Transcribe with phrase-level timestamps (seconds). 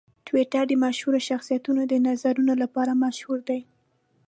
[0.27, 3.59] ټویټر د مشهورو شخصیتونو د نظرونو لپاره مشهور دی.